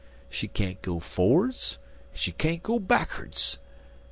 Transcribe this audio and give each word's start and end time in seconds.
She 0.31 0.47
can't 0.47 0.81
go 0.81 0.99
forerds, 0.99 1.77
en 2.11 2.17
she 2.17 2.31
can't 2.31 2.63
go 2.63 2.79
backerds. 2.79 3.59